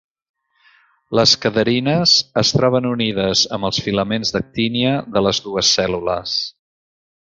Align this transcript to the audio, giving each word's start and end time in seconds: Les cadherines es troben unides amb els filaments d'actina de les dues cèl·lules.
Les 1.17 1.33
cadherines 1.43 2.13
es 2.43 2.53
troben 2.59 2.87
unides 2.93 3.43
amb 3.59 3.69
els 3.69 3.83
filaments 3.89 4.33
d'actina 4.37 4.95
de 5.19 5.23
les 5.27 5.43
dues 5.49 5.75
cèl·lules. 5.79 6.35